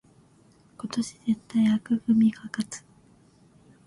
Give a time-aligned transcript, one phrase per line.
[0.79, 2.83] 今年絶対紅組が勝つ